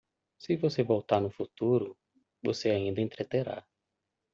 [0.39, 1.95] Se você voltar no futuro,
[2.41, 3.63] você ainda entreterá